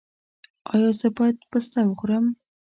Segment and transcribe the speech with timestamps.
[0.73, 2.25] ایا زه باید پسته وخورم؟